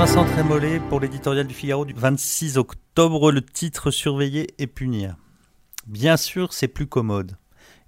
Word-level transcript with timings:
Vincent 0.00 0.24
Trémollet 0.24 0.80
pour 0.88 0.98
l'éditorial 0.98 1.46
du 1.46 1.52
Figaro 1.52 1.84
du 1.84 1.92
26 1.92 2.56
octobre. 2.56 3.30
Le 3.30 3.42
titre 3.42 3.90
Surveiller 3.90 4.46
et 4.56 4.66
punir. 4.66 5.16
Bien 5.86 6.16
sûr, 6.16 6.54
c'est 6.54 6.68
plus 6.68 6.86
commode. 6.86 7.36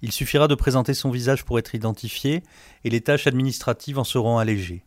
Il 0.03 0.11
suffira 0.11 0.47
de 0.47 0.53
présenter 0.53 0.93
son 0.93 1.09
visage 1.09 1.43
pour 1.43 1.57
être 1.57 1.73
identifié 1.73 2.43
et 2.83 2.91
les 2.91 3.01
tâches 3.01 3.25
administratives 3.25 3.97
en 3.97 4.03
seront 4.03 4.37
allégées. 4.37 4.85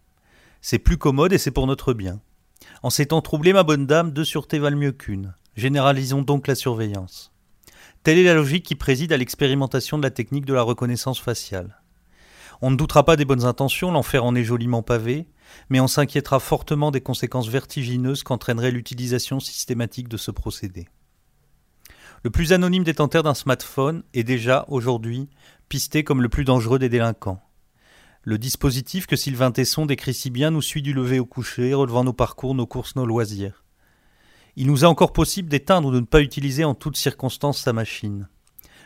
C'est 0.61 0.79
plus 0.79 0.99
commode 0.99 1.33
et 1.33 1.39
c'est 1.39 1.51
pour 1.51 1.67
notre 1.67 1.95
bien. 1.95 2.21
En 2.85 2.91
ces 2.91 3.07
temps 3.07 3.23
troublés, 3.23 3.53
ma 3.53 3.65
bonne 3.65 3.89
dame, 3.89 4.13
deux 4.13 4.25
sûretés 4.25 4.61
valent 4.61 4.79
mieux 4.79 4.93
qu'une. 4.93 5.35
Généralisons 5.57 6.23
donc 6.23 6.47
la 6.47 6.55
surveillance. 6.55 7.33
Telle 8.05 8.19
est 8.19 8.23
la 8.25 8.35
logique 8.35 8.65
qui 8.65 8.77
préside 8.77 9.13
à 9.13 9.17
l'expérimentation 9.17 9.99
de 9.99 10.05
la 10.05 10.13
technique 10.13 10.47
de 10.47 10.55
la 10.55 10.63
reconnaissance 10.63 11.19
faciale. 11.19 11.83
On 12.63 12.71
ne 12.71 12.77
doutera 12.77 13.05
pas 13.05 13.17
des 13.17 13.25
bonnes 13.25 13.45
intentions, 13.45 13.91
l'enfer 13.91 14.25
en 14.25 14.35
est 14.35 14.45
joliment 14.45 14.83
pavé, 14.83 15.27
mais 15.69 15.81
on 15.81 15.89
s'inquiétera 15.89 16.41
fortement 16.41 16.91
des 16.91 17.01
conséquences 17.01 17.49
vertigineuses 17.49 18.23
qu'entraînerait 18.23 18.71
l'utilisation 18.71 19.41
systématique 19.41 20.09
de 20.09 20.17
ce 20.17 20.31
procédé. 20.31 20.89
Le 22.23 22.31
plus 22.31 22.53
anonyme 22.53 22.85
détenteur 22.85 23.23
d'un 23.23 23.35
smartphone 23.35 24.03
est 24.15 24.25
déjà, 24.25 24.65
aujourd'hui, 24.69 25.29
pisté 25.69 26.03
comme 26.03 26.23
le 26.23 26.29
plus 26.29 26.45
dangereux 26.45 26.79
des 26.79 26.89
délinquants. 26.89 27.43
Le 28.23 28.39
dispositif 28.39 29.07
que 29.07 29.15
Sylvain 29.15 29.53
Tesson 29.53 29.87
décrit 29.87 30.15
si 30.15 30.31
bien 30.31 30.51
nous 30.51 30.63
suit 30.63 30.83
du 30.83 30.93
lever 30.93 31.21
au 31.21 31.27
coucher, 31.27 31.75
relevant 31.75 32.03
nos 32.03 32.13
parcours, 32.13 32.55
nos 32.57 32.67
courses, 32.67 32.97
nos 32.97 33.07
loisirs. 33.07 33.63
Il 34.57 34.67
nous 34.67 34.83
est 34.83 34.89
encore 34.89 35.13
possible 35.13 35.49
d'éteindre 35.49 35.89
ou 35.89 35.93
de 35.93 36.01
ne 36.01 36.07
pas 36.07 36.23
utiliser 36.23 36.65
en 36.65 36.75
toutes 36.75 36.97
circonstances 36.97 37.61
sa 37.61 37.73
machine. 37.73 38.29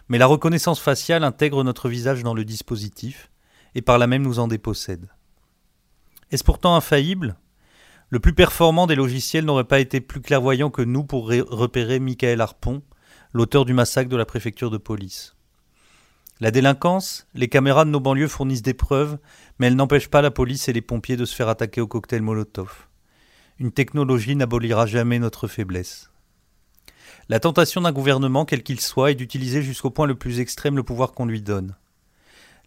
Mais 0.09 0.19
la 0.19 0.27
reconnaissance 0.27 0.81
faciale 0.81 1.25
intègre 1.25 1.63
notre 1.63 1.89
visage 1.89 2.23
dans 2.25 2.35
le 2.35 2.45
dispositif, 2.45 3.31
et 3.75 3.83
par 3.83 3.99
là 3.99 4.07
même 4.07 4.23
nous 4.23 4.39
en 4.39 4.49
dépossède. 4.49 5.09
Est-ce 6.31 6.45
pourtant 6.45 6.77
infaillible? 6.77 7.37
Le 8.09 8.21
plus 8.21 8.35
performant 8.35 8.87
des 8.87 8.97
logiciels 8.97 9.45
n'aurait 9.45 9.65
pas 9.65 9.81
été 9.81 10.01
plus 10.01 10.21
clairvoyant 10.21 10.71
que 10.71 10.83
nous 10.83 11.05
pour 11.05 11.29
repérer 11.29 12.01
Michael 12.01 12.41
Harpon, 12.41 12.83
l'auteur 13.33 13.65
du 13.65 13.73
massacre 13.73 14.11
de 14.11 14.17
la 14.17 14.25
préfecture 14.25 14.71
de 14.71 14.79
police. 14.79 15.37
La 16.41 16.51
délinquance, 16.51 17.27
les 17.35 17.49
caméras 17.49 17.85
de 17.85 17.91
nos 17.91 18.01
banlieues 18.01 18.27
fournissent 18.27 18.63
des 18.63 18.75
preuves, 18.75 19.19
mais 19.59 19.67
elles 19.67 19.77
n'empêchent 19.77 20.09
pas 20.09 20.23
la 20.23 20.31
police 20.31 20.69
et 20.69 20.73
les 20.73 20.81
pompiers 20.81 21.17
de 21.17 21.25
se 21.25 21.35
faire 21.35 21.49
attaquer 21.49 21.81
au 21.81 21.87
cocktail 21.87 22.23
Molotov. 22.23 22.89
Une 23.59 23.73
technologie 23.73 24.37
n'abolira 24.37 24.87
jamais 24.87 25.19
notre 25.19 25.49
faiblesse. 25.49 26.11
La 27.29 27.41
tentation 27.41 27.83
d'un 27.83 27.93
gouvernement, 27.93 28.47
quel 28.47 28.63
qu'il 28.63 28.81
soit, 28.81 29.11
est 29.11 29.17
d'utiliser 29.17 29.63
jusqu'au 29.63 29.91
point 29.91 30.07
le 30.07 30.15
plus 30.15 30.41
extrême 30.41 30.77
le 30.77 30.83
pouvoir 30.83 31.13
qu'on 31.13 31.27
lui 31.27 31.43
donne. 31.43 31.77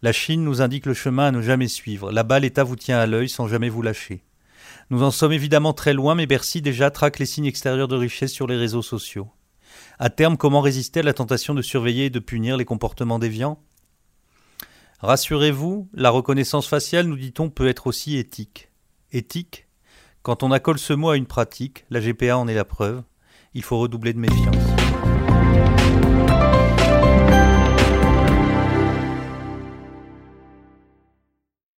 La 0.04 0.12
Chine 0.12 0.44
nous 0.44 0.60
indique 0.60 0.84
le 0.84 0.92
chemin 0.92 1.28
à 1.28 1.30
ne 1.30 1.40
jamais 1.40 1.66
suivre. 1.66 2.12
Là-bas, 2.12 2.38
l'État 2.38 2.62
vous 2.62 2.76
tient 2.76 2.98
à 2.98 3.06
l'œil 3.06 3.30
sans 3.30 3.48
jamais 3.48 3.70
vous 3.70 3.80
lâcher. 3.80 4.22
Nous 4.90 5.02
en 5.02 5.10
sommes 5.10 5.32
évidemment 5.32 5.72
très 5.72 5.94
loin, 5.94 6.14
mais 6.14 6.26
Bercy 6.26 6.60
déjà 6.60 6.90
traque 6.90 7.18
les 7.18 7.24
signes 7.24 7.46
extérieurs 7.46 7.88
de 7.88 7.96
richesse 7.96 8.30
sur 8.30 8.46
les 8.46 8.56
réseaux 8.56 8.82
sociaux. 8.82 9.30
À 9.98 10.10
terme, 10.10 10.36
comment 10.36 10.60
résister 10.60 11.00
à 11.00 11.04
la 11.04 11.14
tentation 11.14 11.54
de 11.54 11.62
surveiller 11.62 12.04
et 12.04 12.10
de 12.10 12.18
punir 12.18 12.58
les 12.58 12.66
comportements 12.66 13.18
déviants? 13.18 13.58
Rassurez-vous, 15.00 15.88
la 15.94 16.10
reconnaissance 16.10 16.66
faciale, 16.66 17.06
nous 17.06 17.16
dit-on, 17.16 17.48
peut 17.48 17.68
être 17.68 17.86
aussi 17.86 18.18
éthique. 18.18 18.68
Éthique? 19.10 19.68
Quand 20.20 20.42
on 20.42 20.52
accole 20.52 20.78
ce 20.78 20.92
mot 20.92 21.08
à 21.08 21.16
une 21.16 21.24
pratique, 21.24 21.86
la 21.88 22.00
GPA 22.00 22.36
en 22.36 22.46
est 22.46 22.52
la 22.52 22.66
preuve, 22.66 23.02
il 23.54 23.62
faut 23.62 23.78
redoubler 23.78 24.12
de 24.12 24.18
méfiance. 24.18 24.54